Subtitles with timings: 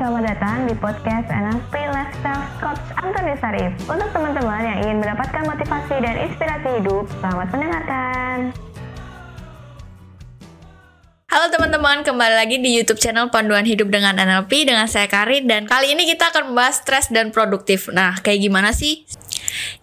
[0.00, 3.76] selamat datang di podcast NLP Lifestyle Coach Antoni Sarif.
[3.84, 8.69] Untuk teman-teman yang ingin mendapatkan motivasi dan inspirasi hidup, selamat mendengarkan.
[11.30, 15.62] Halo teman-teman, kembali lagi di YouTube channel Panduan Hidup dengan NLP dengan saya Karin dan
[15.62, 17.86] kali ini kita akan membahas stres dan produktif.
[17.86, 19.06] Nah, kayak gimana sih?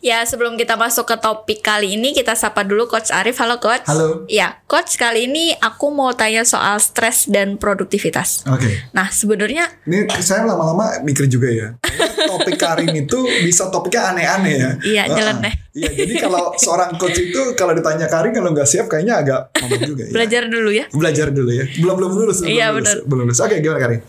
[0.04, 3.40] Ya, sebelum kita masuk ke topik kali ini, kita sapa dulu Coach Arif.
[3.40, 3.88] Halo Coach.
[3.88, 4.28] Halo.
[4.28, 8.44] Ya, Coach kali ini aku mau tanya soal stres dan produktivitas.
[8.52, 8.68] Oke.
[8.92, 11.80] Nah, sebenarnya Ini saya lama-lama mikir juga ya.
[12.28, 14.72] Topik Karin itu bisa topiknya aneh-aneh ya.
[14.84, 15.16] Iya, Heeh.
[15.16, 15.56] nyeleneh.
[15.78, 19.82] Iya, jadi kalau seorang coach itu kalau ditanya Karin kalau nggak siap kayaknya agak ngomong
[19.86, 20.12] juga ya.
[20.12, 20.86] belajar dulu ya.
[20.90, 21.66] Belajar dulu ya.
[21.78, 22.38] Belum belum lulus.
[22.42, 22.98] belum Iya, lulus, benar.
[23.06, 23.40] Belum lulus.
[23.46, 24.02] Oke, gimana Karin?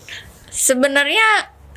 [0.49, 1.27] Sebenarnya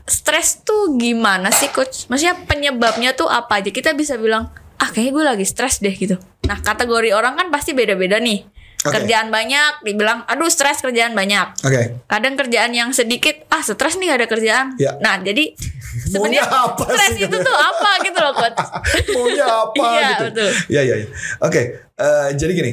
[0.09, 2.09] stres tuh gimana sih Coach?
[2.09, 3.69] Maksudnya penyebabnya tuh apa aja?
[3.69, 4.49] Kita bisa bilang,
[4.81, 6.17] ah kayaknya gue lagi stres deh gitu.
[6.49, 8.49] Nah, kategori orang kan pasti beda-beda nih.
[8.83, 8.99] Oke.
[8.99, 11.55] Kerjaan banyak, dibilang, aduh stres kerjaan banyak.
[11.61, 12.03] Oke.
[12.05, 14.99] kadang kerjaan yang sedikit ah stres nih gak ada kerjaan Ya.
[14.99, 15.55] nah jadi
[16.11, 18.59] sebenarnya apa stres itu tuh apa gitu loh coach
[19.15, 20.25] Maunya apa Iya, gitu.
[20.29, 20.48] betul.
[20.69, 21.09] Iya, iya, iya.
[21.39, 22.73] Oke, eh, jadi gini.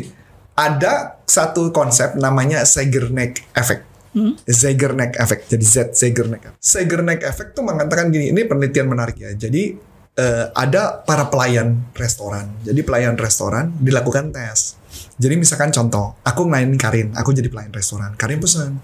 [0.56, 3.84] Ada satu konsep namanya Zeigarnik Effect.
[4.12, 4.34] Hmm?
[4.44, 5.48] Zeigarnik Effect.
[5.48, 6.42] Jadi Z Zeigarnik.
[6.58, 9.32] Zeigarnik Effect tuh mengatakan gini, ini penelitian menarik ya.
[9.32, 9.78] Jadi
[10.16, 12.50] eh, ada para pelayan restoran.
[12.62, 14.79] Jadi pelayan restoran dilakukan tes.
[15.20, 18.16] Jadi misalkan contoh, aku ngelainin Karin, aku jadi pelayan restoran.
[18.16, 18.80] Karin pesan,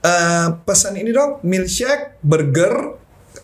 [0.00, 2.94] eh pesan ini dong, milkshake, burger,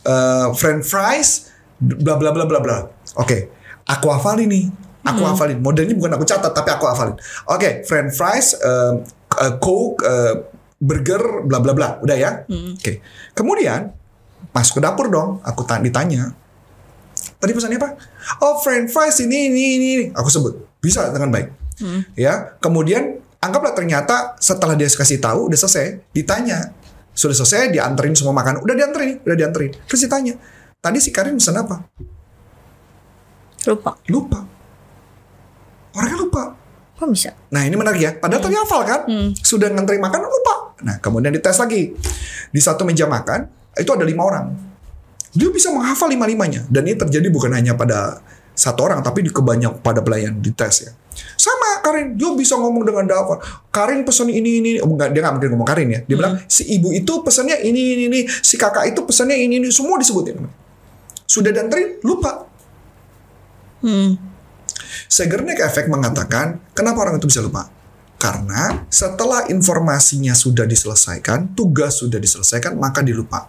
[0.01, 2.87] eh, french fries, bla bla bla bla bla.
[3.19, 3.51] Oke,
[3.85, 4.65] aku hafalin nih.
[5.01, 5.59] Aku hafalin.
[5.59, 7.17] Modelnya bukan aku catat, tapi aku hafalin.
[7.51, 8.93] Oke, french fries, eh,
[9.43, 10.35] eh, coke, eh,
[10.79, 11.89] burger, bla bla bla.
[11.99, 12.47] Udah ya?
[12.79, 13.03] Oke.
[13.35, 13.91] Kemudian
[14.55, 15.43] masuk ke dapur dong.
[15.43, 16.31] Aku ta- ditanya.
[17.41, 17.97] Tadi pesannya apa?
[18.39, 19.63] Oh, french fries ini ini.
[19.75, 19.89] ini.
[20.13, 20.79] Aku sebut.
[20.79, 21.60] Bisa dengan baik.
[22.15, 22.55] Ya.
[22.61, 26.77] Kemudian anggaplah ternyata setelah dia kasih tahu udah selesai, ditanya.
[27.11, 28.63] Sudah selesai, dianterin semua makan.
[28.63, 29.73] Udah dianterin, udah dianterin.
[29.89, 30.39] Terus ditanya,
[30.79, 31.85] tadi si Karin pesan apa?
[33.69, 34.41] lupa Lupa.
[35.93, 36.43] Orangnya lupa.
[37.01, 38.13] kok bisa Nah ini menarik ya.
[38.13, 39.01] Padahal tadi hafal kan.
[39.41, 40.55] Sudah nganterin makan lupa.
[40.85, 41.97] Nah kemudian dites lagi.
[42.53, 44.53] Di satu meja makan itu ada lima orang.
[45.33, 46.67] Dia bisa menghafal lima-limanya.
[46.69, 48.21] Dan ini terjadi bukan hanya pada
[48.53, 49.01] satu orang.
[49.01, 50.93] Tapi di kebanyak pada pelayan di tes ya.
[51.39, 52.15] Sama Karin.
[52.15, 53.41] Dia bisa ngomong dengan hafal.
[53.73, 54.71] Karin pesan ini, ini.
[54.81, 56.01] Oh, enggak, dia nggak mungkin ngomong Karin ya.
[56.05, 58.21] Dia bilang si ibu itu pesannya ini, ini, ini.
[58.29, 59.69] Si kakak itu pesannya ini, ini.
[59.73, 60.41] Semua disebutin.
[61.25, 62.45] Sudah dianterin lupa.
[63.87, 64.31] hmm.
[65.11, 67.67] Zeigarnik Effect mengatakan, kenapa orang itu bisa lupa?
[68.21, 73.49] Karena setelah informasinya sudah diselesaikan, tugas sudah diselesaikan, maka dilupa.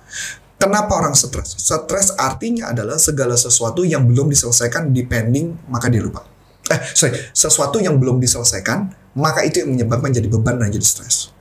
[0.55, 1.59] Kenapa orang stres?
[1.59, 6.23] Stres artinya adalah segala sesuatu yang belum diselesaikan depending, maka dia lupa.
[6.71, 8.87] Eh, sorry, sesuatu yang belum diselesaikan,
[9.19, 11.35] maka itu yang menyebabkan jadi beban dan jadi stres.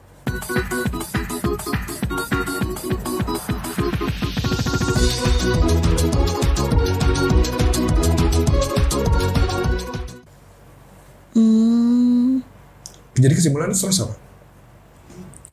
[11.31, 12.43] Hmm.
[13.15, 14.31] Jadi kesimpulannya stres apa?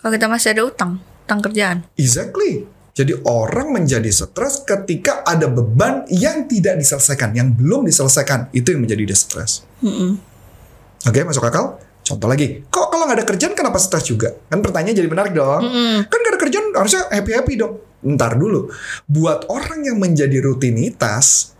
[0.08, 0.92] kalau kita masih ada utang
[1.28, 2.64] utang kerjaan Exactly.
[2.98, 8.50] Jadi orang menjadi stres ketika ada beban yang tidak diselesaikan, yang belum diselesaikan.
[8.50, 9.62] Itu yang menjadi dia stres.
[9.86, 10.18] Mm-mm.
[11.06, 11.78] Oke, masuk akal?
[12.02, 14.34] Contoh lagi, kok kalau nggak ada kerjaan kenapa stres juga?
[14.50, 15.62] Kan pertanyaan jadi menarik dong.
[16.10, 17.78] Kan nggak ada kerjaan harusnya happy-happy dong.
[18.02, 18.74] Ntar dulu,
[19.06, 21.54] buat orang yang menjadi rutinitas,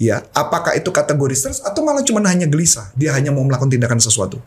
[0.00, 2.90] ya apakah itu kategori stres atau malah cuma hanya gelisah?
[2.98, 4.42] Dia hanya mau melakukan tindakan sesuatu.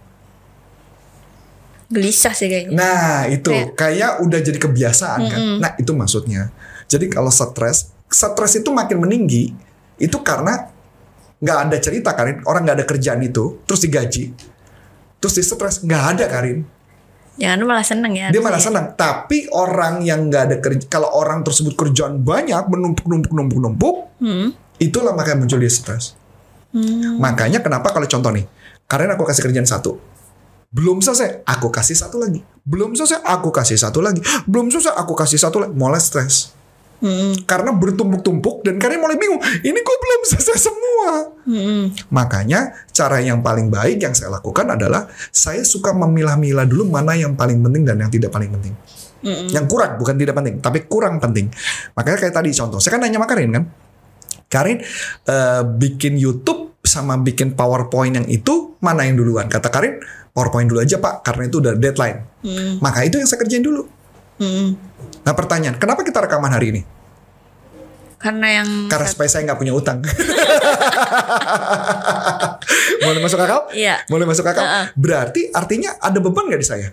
[1.88, 5.40] Gelisah sih kayaknya Nah itu Kayak- kayak udah jadi kebiasaan kan.
[5.59, 6.50] Nah itu maksudnya.
[6.85, 9.53] Jadi kalau stres, stres itu makin meninggi
[9.96, 10.69] itu karena
[11.35, 12.41] nggak ada cerita Karin.
[12.44, 14.34] Orang nggak ada kerjaan itu, terus digaji,
[15.18, 16.59] terus di stres nggak ada Karin.
[17.35, 18.96] jangan malah seneng ya Dia malah senang.
[18.96, 23.96] Tapi orang yang nggak ada kerja, kalau orang tersebut kerjaan banyak menumpuk numpuk numpuk numpuk,
[24.17, 24.56] Hmm.
[24.78, 26.16] itulah makanya muncul dia stres.
[26.72, 27.19] Hmm.
[27.19, 28.47] Makanya kenapa kalau contoh nih,
[28.88, 30.00] Karen aku kasih kerjaan satu,
[30.75, 35.15] belum selesai, aku kasih satu lagi, belum selesai, aku kasih satu lagi, belum selesai, aku
[35.15, 36.51] kasih satu lagi, mulai stres.
[36.99, 37.35] Hmm.
[37.47, 41.31] Karena bertumpuk-tumpuk dan Karen mulai bingung, ini kok belum selesai semua.
[41.47, 41.95] Hmm.
[42.11, 47.39] Makanya cara yang paling baik yang saya lakukan adalah saya suka memilah-milah dulu mana yang
[47.39, 48.75] paling penting dan yang tidak paling penting.
[49.23, 49.47] Hmm.
[49.47, 51.47] Yang kurang bukan tidak penting, tapi kurang penting.
[51.95, 53.63] Makanya kayak tadi contoh, saya kan nanya sama Karin kan.
[54.51, 54.78] Karin
[55.23, 59.49] eh, bikin YouTube sama bikin PowerPoint yang itu mana yang duluan?
[59.49, 59.99] Kata Karin,
[60.35, 62.20] PowerPoint dulu aja Pak, karena itu udah deadline.
[62.43, 62.84] Hmm.
[62.84, 63.87] Maka itu yang saya kerjain dulu.
[64.35, 64.76] Hmm.
[65.23, 66.84] Nah pertanyaan, kenapa kita rekaman hari ini?
[68.16, 70.02] karena yang Karena supaya saya nggak punya utang.
[73.05, 73.70] Mulai masuk akal?
[73.70, 74.02] Iya.
[74.09, 74.66] Mulai masuk akal?
[74.66, 74.85] Heeh.
[74.97, 76.90] Berarti artinya ada beban nggak di saya?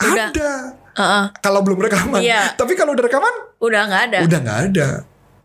[0.00, 0.32] Udah.
[0.32, 0.52] Ada.
[0.96, 1.24] Heeh.
[1.44, 2.24] Kalau belum rekaman.
[2.24, 2.56] Iya.
[2.56, 4.18] Tapi kalau udah rekaman, Udah nggak ada.
[4.24, 4.88] udah nggak ada.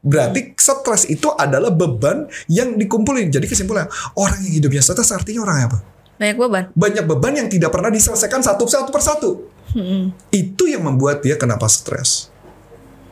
[0.01, 3.27] Berarti stres itu adalah beban yang dikumpulin.
[3.27, 5.77] Jadi kesimpulannya, orang yang hidupnya stres artinya orang apa?
[6.21, 6.65] Banyak beban.
[6.77, 9.49] Banyak beban yang tidak pernah diselesaikan satu satu persatu.
[9.73, 10.13] Mm-mm.
[10.29, 12.29] Itu yang membuat dia kenapa stres.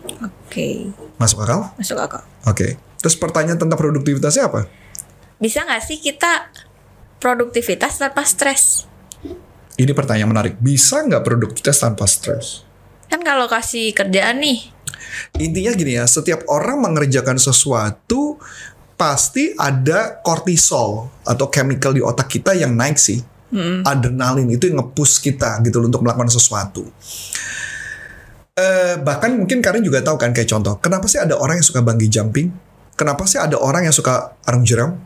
[0.06, 0.94] Oke.
[1.18, 1.74] Masuk akal?
[1.74, 2.22] Masuk akal.
[2.46, 2.78] Oke.
[3.02, 4.70] Terus pertanyaan tentang produktivitasnya apa?
[5.42, 6.54] Bisa nggak sih kita
[7.18, 8.86] produktivitas tanpa stres?
[9.74, 10.54] Ini pertanyaan menarik.
[10.62, 12.62] Bisa nggak produktivitas tanpa stres?
[13.10, 14.70] Kan kalau kasih kerjaan nih,
[15.40, 18.38] Intinya gini ya, setiap orang mengerjakan sesuatu
[19.00, 23.24] pasti ada kortisol atau chemical di otak kita yang naik sih.
[23.88, 26.84] Adrenalin itu yang nge-push kita gitu loh untuk melakukan sesuatu.
[28.60, 31.80] Eh, bahkan mungkin kalian juga tahu kan kayak contoh, kenapa sih ada orang yang suka
[31.80, 32.52] bungee jumping?
[33.00, 35.00] Kenapa sih ada orang yang suka arung jeram?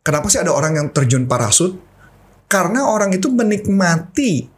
[0.00, 1.76] Kenapa sih ada orang yang terjun parasut?
[2.48, 4.48] Karena orang itu menikmati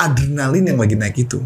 [0.00, 1.44] adrenalin yang lagi naik itu.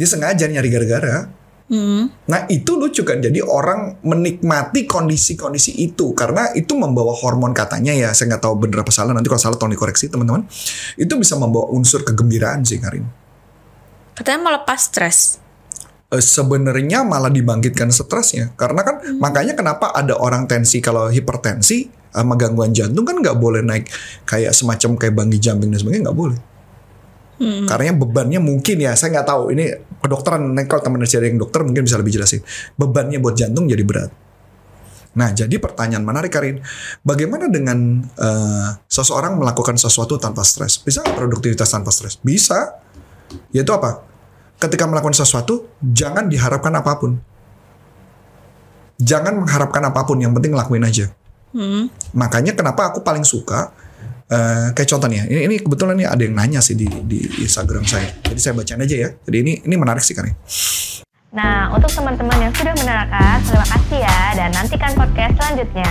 [0.00, 1.28] Dia sengaja nyari gara-gara.
[1.68, 7.92] Hmm, Nah itu lucu kan, jadi orang menikmati kondisi-kondisi itu karena itu membawa hormon katanya
[7.92, 9.12] ya, saya nggak tahu bener apa salah.
[9.12, 10.44] Nanti kalau salah tolong dikoreksi teman-teman.
[10.96, 13.04] Itu bisa membawa unsur kegembiraan sih Karin.
[14.16, 15.38] katanya melepas stres.
[16.08, 22.34] Eh, Sebenarnya malah dibangkitkan stresnya, karena kan makanya kenapa ada orang tensi kalau hipertensi sama
[22.34, 23.86] gangguan jantung kan nggak boleh naik
[24.24, 26.38] kayak semacam kayak bungee jumping dan sebagainya nggak boleh.
[27.38, 27.70] Hmm.
[27.70, 29.54] Karena bebannya mungkin ya, saya nggak tahu.
[29.54, 29.64] Ini
[30.02, 32.40] kedokteran, kalau teman dari yang dokter mungkin bisa lebih jelasin.
[32.78, 34.10] Bebannya buat jantung jadi berat.
[35.18, 36.62] Nah, jadi pertanyaan menarik Karin,
[37.02, 40.78] bagaimana dengan eh, seseorang melakukan sesuatu tanpa stres?
[40.78, 42.20] Bisa produktivitas tanpa stres?
[42.22, 42.78] Bisa.
[43.50, 44.06] Yaitu apa?
[44.58, 47.18] Ketika melakukan sesuatu, jangan diharapkan apa pun.
[48.98, 51.10] Jangan mengharapkan apa pun, yang penting lakuin aja.
[51.54, 51.90] Hmm.
[52.12, 53.72] Makanya kenapa aku paling suka
[54.28, 57.88] eh kayak contoh ya, ini, ini kebetulan nih ada yang nanya sih di, di Instagram
[57.88, 58.12] saya.
[58.24, 59.08] Jadi saya bacain aja ya.
[59.24, 60.36] Jadi ini ini menarik sih Karin.
[61.28, 65.90] Nah, untuk teman-teman yang sudah menerangkan, terima kasih ya dan nantikan podcast selanjutnya.